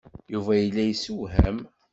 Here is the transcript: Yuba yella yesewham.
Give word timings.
Yuba 0.33 0.53
yella 0.57 0.83
yesewham. 0.85 1.57